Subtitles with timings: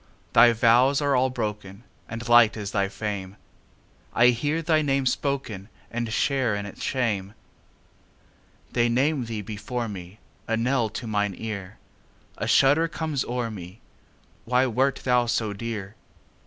[0.33, 5.67] Thy vows are all broken, And light is thy fame:I hear thy name spokenAnd
[6.09, 7.35] share in its shame.
[8.71, 15.27] They name thee before me,A knell to mine ear;A shudder comes o'er me—Why wert thou
[15.27, 15.93] so dear?